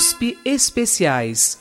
[0.00, 1.58] USP Especiais.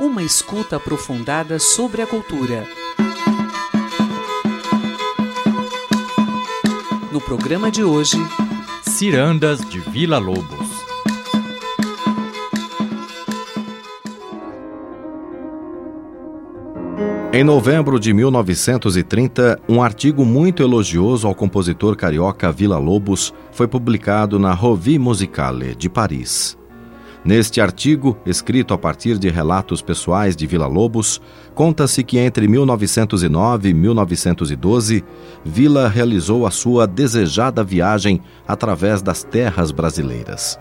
[0.00, 2.66] Uma escuta aprofundada sobre a cultura.
[7.12, 8.16] No programa de hoje,
[8.82, 10.61] Cirandas de Vila Lobos.
[17.34, 24.38] Em novembro de 1930, um artigo muito elogioso ao compositor carioca Vila Lobos foi publicado
[24.38, 26.58] na Revue Musicale de Paris.
[27.24, 31.22] Neste artigo, escrito a partir de relatos pessoais de Vila Lobos,
[31.54, 35.02] conta-se que entre 1909 e 1912,
[35.42, 40.58] Vila realizou a sua desejada viagem através das terras brasileiras.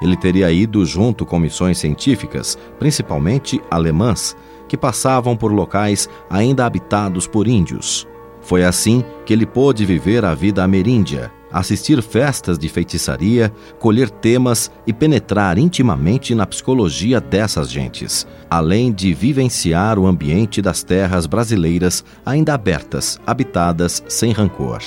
[0.00, 4.36] Ele teria ido junto com missões científicas, principalmente alemãs,
[4.68, 8.06] que passavam por locais ainda habitados por índios.
[8.40, 14.70] Foi assim que ele pôde viver a vida ameríndia, assistir festas de feitiçaria, colher temas
[14.86, 22.04] e penetrar intimamente na psicologia dessas gentes, além de vivenciar o ambiente das terras brasileiras
[22.24, 24.80] ainda abertas, habitadas sem rancor.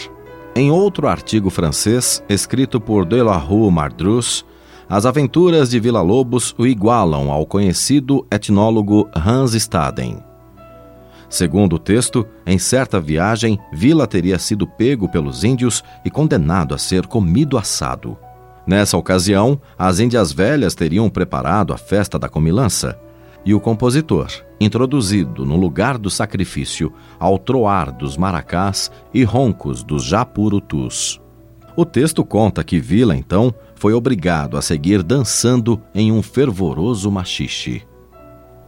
[0.56, 4.46] Em outro artigo francês, escrito por Delarue Mardrus,
[4.90, 10.18] as aventuras de Vila Lobos o igualam ao conhecido etnólogo Hans Staden.
[11.30, 16.78] Segundo o texto, em certa viagem, Vila teria sido pego pelos índios e condenado a
[16.80, 18.18] ser comido assado.
[18.66, 23.00] Nessa ocasião, as índias velhas teriam preparado a festa da comilança,
[23.46, 24.28] e o compositor,
[24.60, 31.22] introduzido no lugar do sacrifício ao troar dos maracás e roncos dos japurutus.
[31.76, 37.82] O texto conta que Vila, então, foi obrigado a seguir dançando em um fervoroso machixe.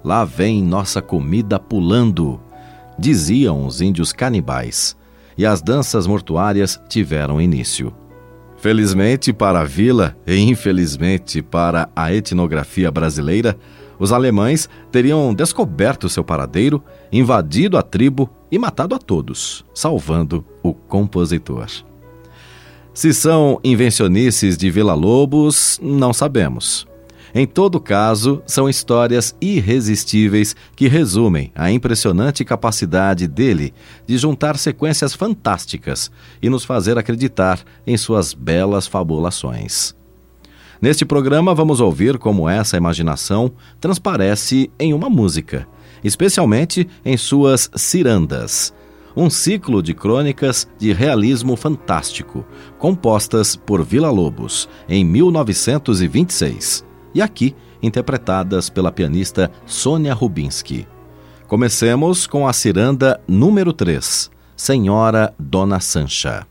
[0.02, 2.40] Lá vem nossa comida pulando,
[2.98, 4.96] diziam os índios canibais,
[5.38, 7.94] e as danças mortuárias tiveram início.
[8.58, 13.58] Felizmente para a vila e infelizmente para a etnografia brasileira,
[14.00, 16.82] os alemães teriam descoberto seu paradeiro,
[17.12, 21.91] invadido a tribo e matado a todos, salvando o compositor.
[22.94, 26.86] Se são invencionices de Vila Lobos, não sabemos.
[27.34, 33.74] Em todo caso, são histórias irresistíveis que resumem a impressionante capacidade dele
[34.06, 39.96] de juntar sequências fantásticas e nos fazer acreditar em suas belas fabulações.
[40.82, 45.66] Neste programa, vamos ouvir como essa imaginação transparece em uma música,
[46.04, 48.74] especialmente em suas cirandas
[49.16, 52.46] um ciclo de crônicas de realismo fantástico,
[52.78, 60.88] compostas por Vila Lobos em 1926 e aqui interpretadas pela pianista Sônia Rubinski.
[61.48, 66.51] Comecemos com a ciranda número 3, Senhora Dona Sancha.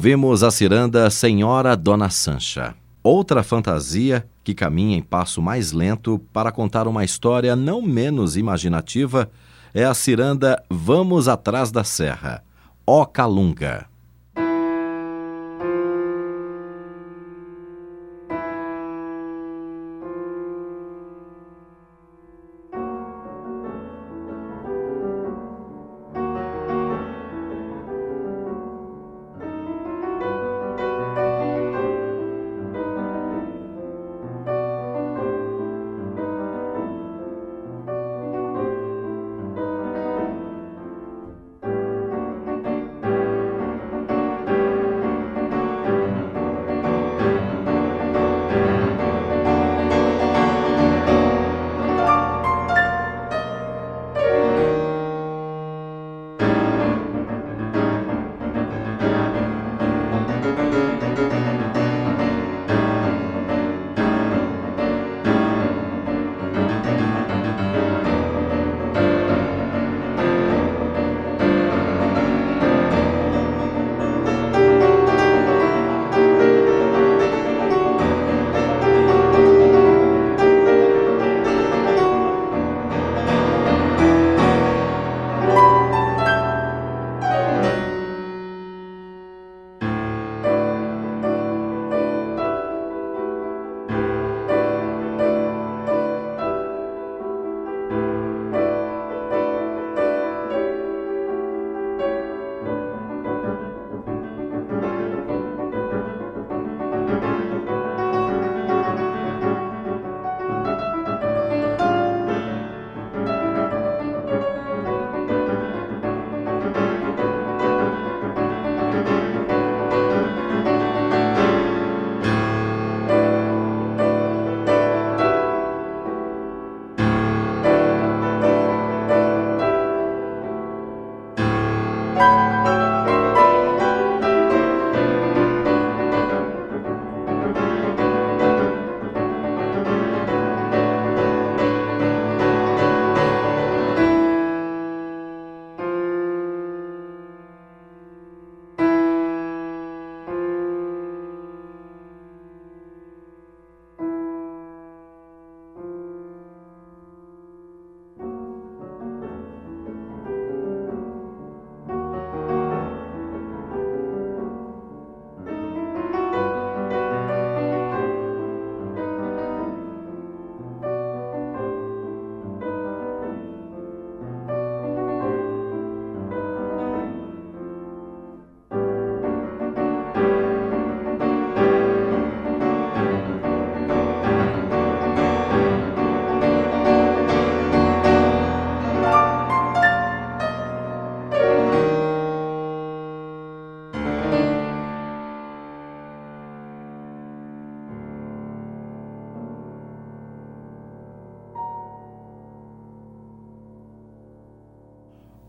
[0.00, 2.74] Ouvimos a ciranda Senhora Dona Sancha.
[3.02, 9.30] Outra fantasia que caminha em passo mais lento para contar uma história não menos imaginativa
[9.74, 12.42] é a ciranda Vamos Atrás da Serra,
[12.86, 13.89] Ó Calunga.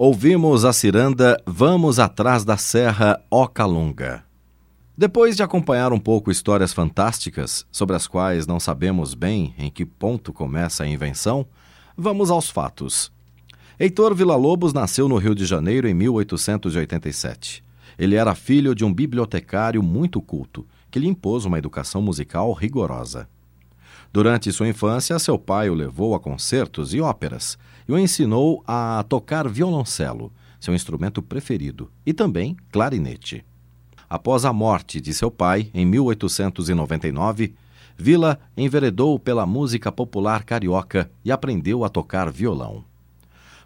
[0.04, 4.24] Ouvimos a ciranda Vamos Atrás da Serra Ocalunga.
[4.98, 9.86] Depois de acompanhar um pouco histórias fantásticas, sobre as quais não sabemos bem em que
[9.86, 11.46] ponto começa a invenção,
[11.96, 13.12] vamos aos fatos.
[13.80, 17.64] Heitor Villa-Lobos nasceu no Rio de Janeiro em 1887.
[17.96, 23.30] Ele era filho de um bibliotecário muito culto, que lhe impôs uma educação musical rigorosa.
[24.14, 29.06] Durante sua infância, seu pai o levou a concertos e óperas e o ensinou a
[29.08, 33.46] tocar violoncelo, seu instrumento preferido, e também clarinete.
[34.10, 37.56] Após a morte de seu pai, em 1899,
[37.98, 42.84] Vila enveredou pela música popular carioca e aprendeu a tocar violão.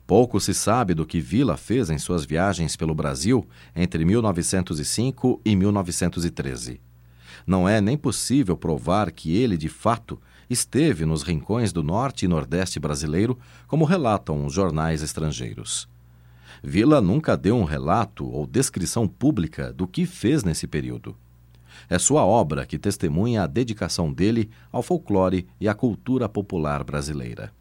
[0.06, 5.56] Pouco se sabe do que Vila fez em suas viagens pelo Brasil entre 1905 e
[5.56, 6.80] 1913.
[7.48, 12.28] Não é nem possível provar que ele, de fato, esteve nos rincões do norte e
[12.28, 13.38] nordeste brasileiro,
[13.68, 15.88] como relatam os jornais estrangeiros.
[16.64, 21.16] Vila nunca deu um relato ou descrição pública do que fez nesse período.
[21.90, 27.52] É sua obra que testemunha a dedicação dele ao folclore e à cultura popular brasileira.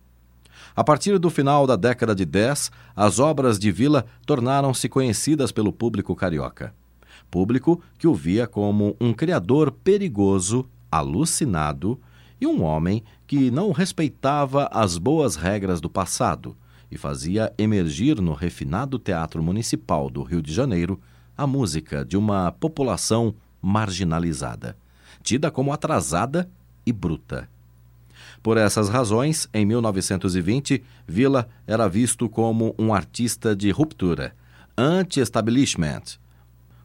[0.75, 5.73] A partir do final da década de 10, as obras de Vila tornaram-se conhecidas pelo
[5.73, 6.75] público carioca.
[7.31, 12.01] Público que o via como um criador perigoso, alucinado
[12.41, 16.57] e um homem que não respeitava as boas regras do passado
[16.91, 21.01] e fazia emergir no refinado Teatro Municipal do Rio de Janeiro
[21.37, 24.77] a música de uma população marginalizada,
[25.23, 26.49] tida como atrasada
[26.87, 27.49] e bruta.
[28.43, 34.35] Por essas razões, em 1920, Villa era visto como um artista de ruptura,
[34.77, 36.19] anti-establishment,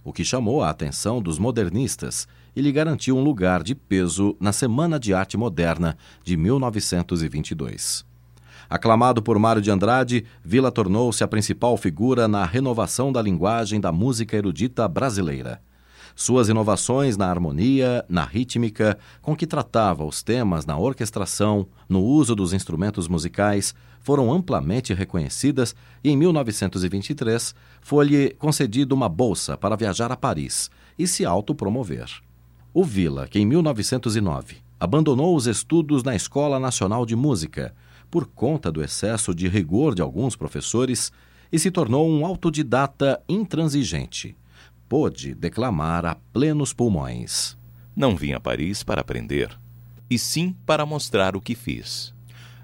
[0.03, 2.27] o que chamou a atenção dos modernistas
[2.59, 8.05] e lhe garantiu um lugar de peso na Semana de Arte Moderna de 1922.
[8.69, 13.93] Aclamado por Mário de Andrade, Vila tornou-se a principal figura na renovação da linguagem da
[13.93, 15.61] música erudita brasileira.
[16.13, 22.35] Suas inovações na harmonia, na rítmica, com que tratava os temas na orquestração, no uso
[22.35, 25.73] dos instrumentos musicais, foram amplamente reconhecidas
[26.03, 32.21] e, em 1923, foi-lhe concedida uma bolsa para viajar a Paris e se autopromover.
[32.73, 37.73] O Vila, que em 1909 abandonou os estudos na Escola Nacional de Música
[38.09, 41.11] por conta do excesso de rigor de alguns professores
[41.51, 44.37] e se tornou um autodidata intransigente.
[44.87, 47.57] Pôde declamar a plenos pulmões.
[47.95, 49.59] Não vim a Paris para aprender,
[50.09, 52.13] e sim para mostrar o que fiz.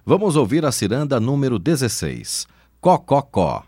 [0.05, 2.47] Vamos ouvir a ciranda número 16,
[2.79, 3.65] Cococó.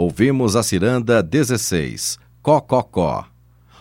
[0.00, 3.26] Ouvimos a ciranda 16, Cococó.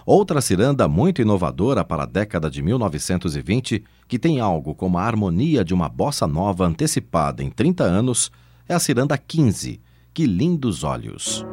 [0.04, 5.64] Outra ciranda muito inovadora para a década de 1920, que tem algo como a harmonia
[5.64, 8.32] de uma bossa nova antecipada em 30 anos,
[8.68, 9.80] é a ciranda 15,
[10.12, 11.46] Que Lindos Olhos.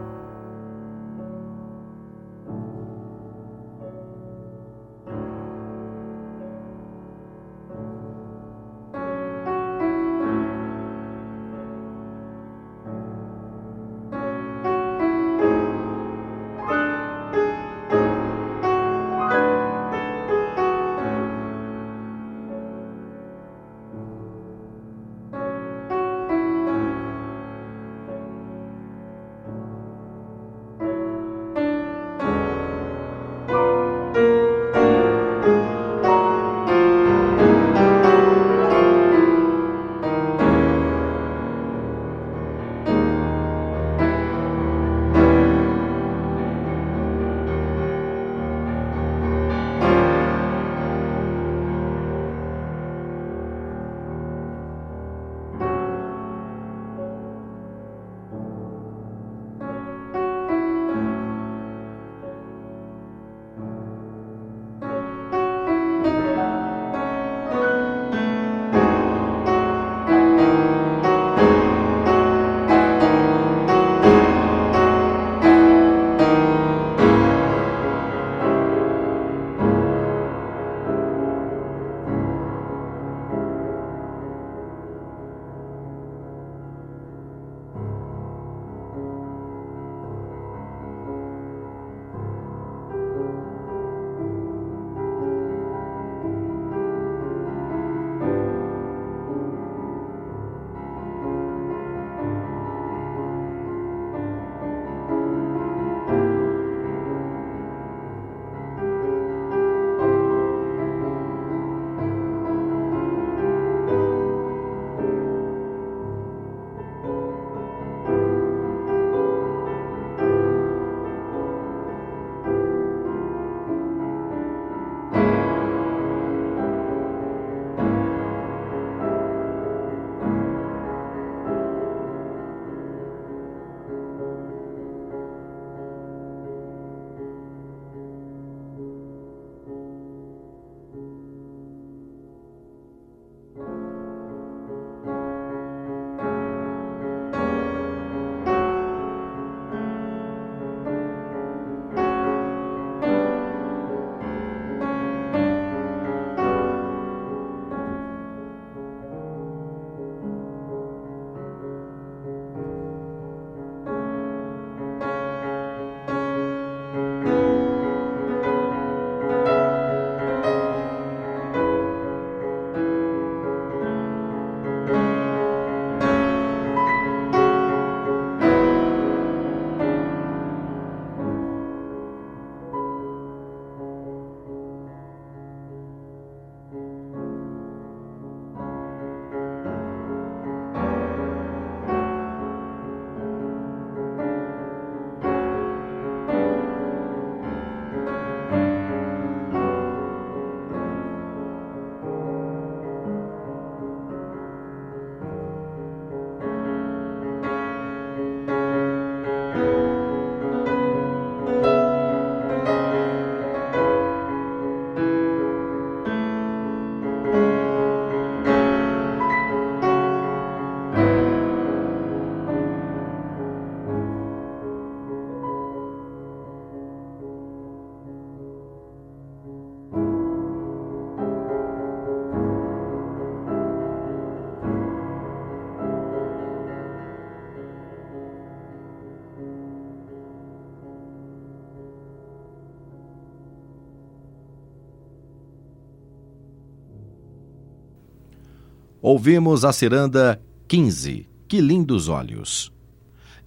[249.17, 252.73] Ouvimos a ciranda 15, Que Lindos Olhos.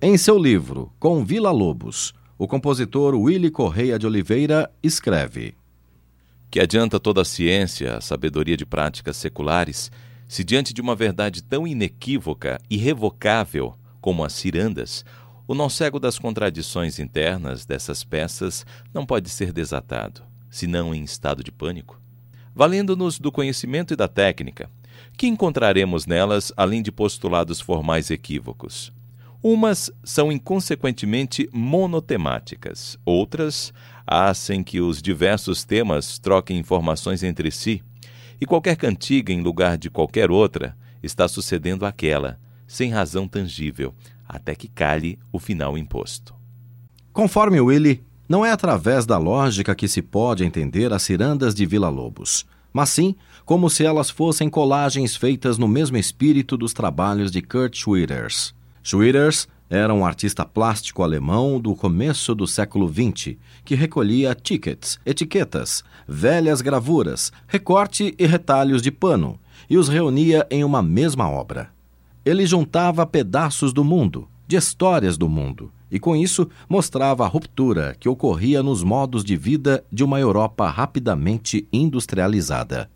[0.01, 5.55] Em seu livro Com Vila Lobos, o compositor Willy Correia de Oliveira escreve:
[6.49, 9.91] Que adianta toda a ciência, a sabedoria de práticas seculares,
[10.25, 15.03] se diante de uma verdade tão inequívoca, irrevocável como as cirandas,
[15.45, 21.43] o nó cego das contradições internas dessas peças não pode ser desatado, senão em estado
[21.43, 22.01] de pânico?
[22.55, 24.69] Valendo-nos do conhecimento e da técnica,
[25.17, 28.93] que encontraremos nelas além de postulados formais equívocos?
[29.41, 33.73] Umas são inconsequentemente monotemáticas, outras
[34.05, 37.81] hacem que os diversos temas troquem informações entre si,
[38.39, 43.93] e qualquer cantiga em lugar de qualquer outra está sucedendo aquela, sem razão tangível,
[44.27, 46.35] até que calhe o final imposto.
[47.11, 51.89] Conforme Willy, não é através da lógica que se pode entender as cirandas de Vila
[51.89, 52.45] Lobos,
[52.77, 57.75] mas sim como se elas fossem colagens feitas no mesmo espírito dos trabalhos de Kurt
[57.75, 58.53] Schwitters.
[58.83, 63.35] Schwitters era um artista plástico alemão do começo do século XX,
[63.65, 70.63] que recolhia tickets, etiquetas, velhas gravuras, recorte e retalhos de pano e os reunia em
[70.63, 71.71] uma mesma obra.
[72.23, 77.95] Ele juntava pedaços do mundo, de histórias do mundo, e com isso mostrava a ruptura
[77.99, 82.89] que ocorria nos modos de vida de uma Europa rapidamente industrializada.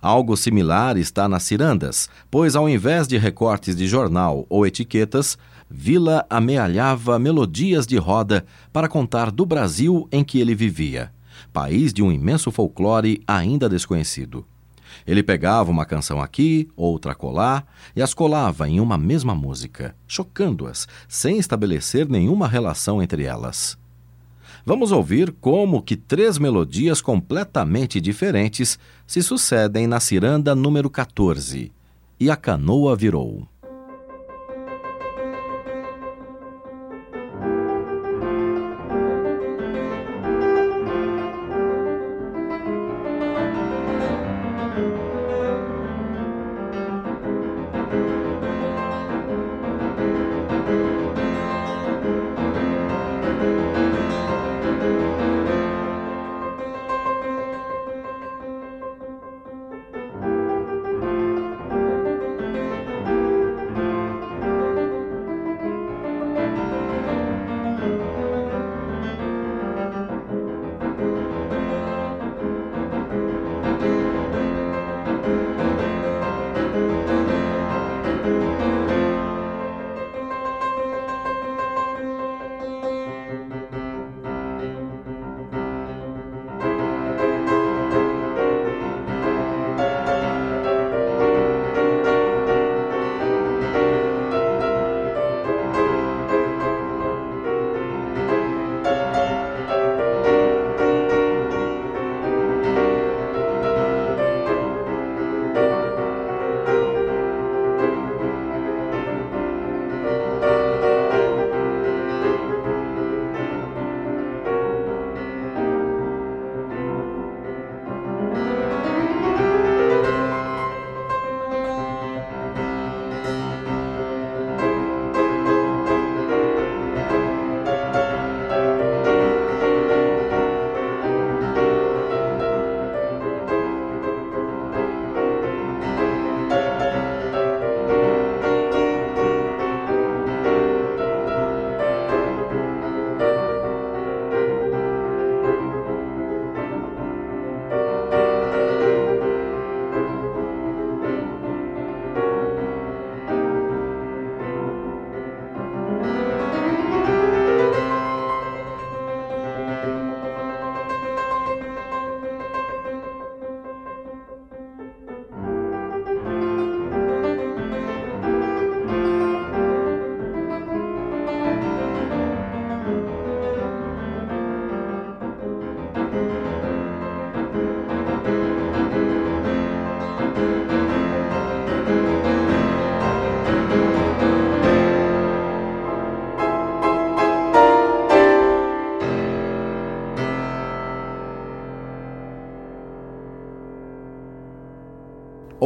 [0.00, 6.26] Algo similar está nas cirandas, pois ao invés de recortes de jornal ou etiquetas, Vila
[6.28, 11.10] amealhava melodias de roda para contar do Brasil em que ele vivia,
[11.52, 14.44] país de um imenso folclore ainda desconhecido.
[15.06, 20.88] Ele pegava uma canção aqui, outra colar, e as colava em uma mesma música, chocando-as,
[21.06, 23.76] sem estabelecer nenhuma relação entre elas.
[24.66, 31.70] Vamos ouvir como que três melodias completamente diferentes se sucedem na ciranda número 14.
[32.18, 33.46] E a canoa virou.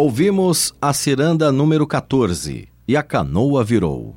[0.00, 4.14] Ouvimos a ciranda número 14 e a canoa virou.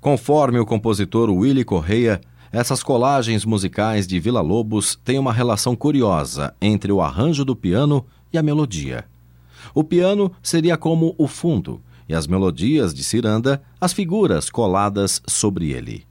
[0.00, 6.54] Conforme o compositor Willy Correia, essas colagens musicais de Vila Lobos têm uma relação curiosa
[6.58, 9.04] entre o arranjo do piano e a melodia.
[9.74, 15.70] O piano seria como o fundo e as melodias de ciranda as figuras coladas sobre
[15.70, 16.06] ele.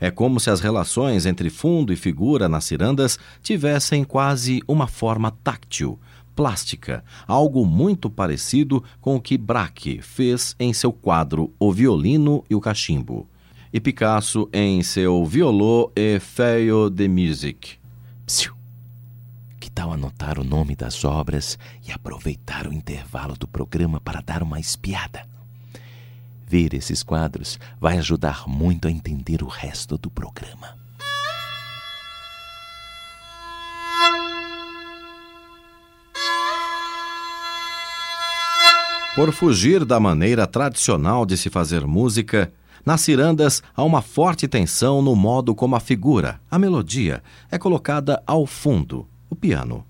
[0.00, 5.30] É como se as relações entre fundo e figura nas cirandas tivessem quase uma forma
[5.44, 5.98] táctil,
[6.40, 12.54] plástica, algo muito parecido com o que Braque fez em seu quadro O Violino e
[12.54, 13.28] o Cachimbo,
[13.70, 17.76] e Picasso em seu Violot et Feuille de Musique.
[18.24, 18.54] Psiu.
[19.60, 24.42] Que tal anotar o nome das obras e aproveitar o intervalo do programa para dar
[24.42, 25.28] uma espiada?
[26.46, 30.79] Ver esses quadros vai ajudar muito a entender o resto do programa.
[39.20, 42.50] Por fugir da maneira tradicional de se fazer música,
[42.86, 48.22] nas cirandas há uma forte tensão no modo como a figura, a melodia, é colocada
[48.26, 49.84] ao fundo, o piano.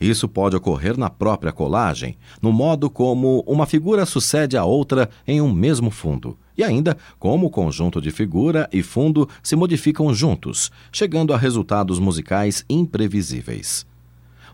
[0.00, 5.40] Isso pode ocorrer na própria colagem, no modo como uma figura sucede a outra em
[5.40, 10.72] um mesmo fundo, e ainda como o conjunto de figura e fundo se modificam juntos,
[10.90, 13.86] chegando a resultados musicais imprevisíveis.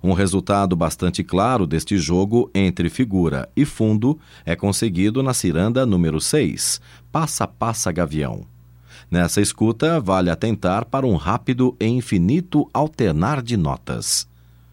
[0.03, 6.21] Um resultado bastante claro deste jogo entre figura e fundo é conseguido na ciranda número
[6.21, 6.81] 6,
[7.13, 8.47] Passa Passa Gavião.
[9.11, 14.27] Nessa escuta, vale atentar para um rápido e infinito alternar de notas.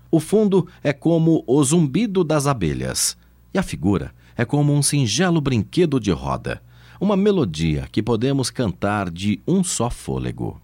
[0.09, 3.17] O fundo é como o zumbido das abelhas,
[3.53, 6.61] e a figura é como um singelo brinquedo de roda,
[7.01, 10.61] uma melodia que podemos cantar de um só fôlego.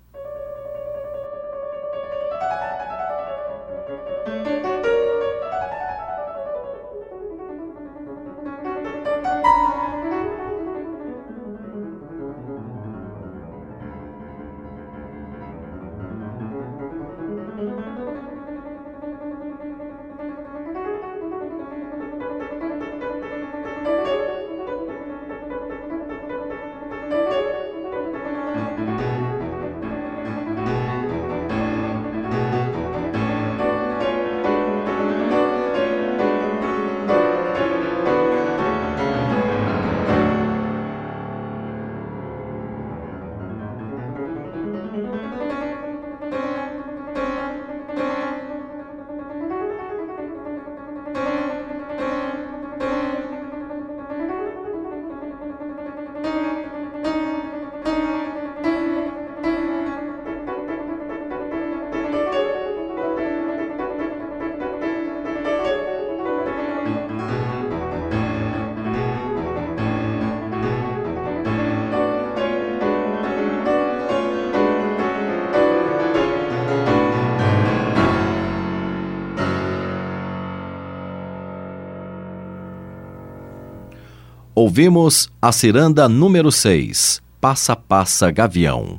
[84.65, 88.97] Ouvimos a ciranda número 6, Passa Passa Gavião.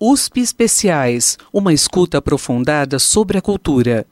[0.00, 4.04] USP Especiais, uma escuta aprofundada sobre a cultura.